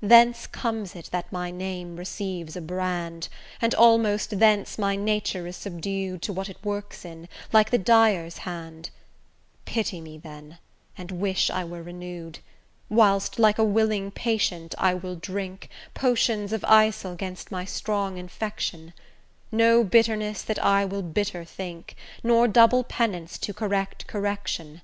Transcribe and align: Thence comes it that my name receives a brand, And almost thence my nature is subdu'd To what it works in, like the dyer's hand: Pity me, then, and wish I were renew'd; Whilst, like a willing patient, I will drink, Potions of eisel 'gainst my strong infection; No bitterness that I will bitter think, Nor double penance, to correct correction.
Thence 0.00 0.46
comes 0.46 0.96
it 0.96 1.10
that 1.12 1.30
my 1.30 1.50
name 1.50 1.96
receives 1.96 2.56
a 2.56 2.62
brand, 2.62 3.28
And 3.60 3.74
almost 3.74 4.38
thence 4.38 4.78
my 4.78 4.96
nature 4.96 5.46
is 5.46 5.58
subdu'd 5.58 6.22
To 6.22 6.32
what 6.32 6.48
it 6.48 6.64
works 6.64 7.04
in, 7.04 7.28
like 7.52 7.68
the 7.68 7.76
dyer's 7.76 8.38
hand: 8.38 8.88
Pity 9.66 10.00
me, 10.00 10.16
then, 10.16 10.56
and 10.96 11.10
wish 11.10 11.50
I 11.50 11.62
were 11.66 11.82
renew'd; 11.82 12.38
Whilst, 12.88 13.38
like 13.38 13.58
a 13.58 13.64
willing 13.64 14.10
patient, 14.10 14.74
I 14.78 14.94
will 14.94 15.16
drink, 15.16 15.68
Potions 15.92 16.54
of 16.54 16.62
eisel 16.64 17.14
'gainst 17.14 17.50
my 17.50 17.66
strong 17.66 18.16
infection; 18.16 18.94
No 19.52 19.84
bitterness 19.84 20.40
that 20.40 20.58
I 20.64 20.86
will 20.86 21.02
bitter 21.02 21.44
think, 21.44 21.96
Nor 22.24 22.48
double 22.48 22.82
penance, 22.82 23.36
to 23.40 23.52
correct 23.52 24.06
correction. 24.06 24.80